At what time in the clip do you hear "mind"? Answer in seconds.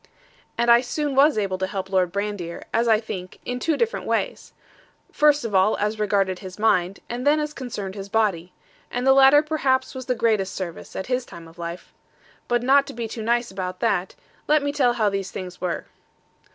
6.57-7.01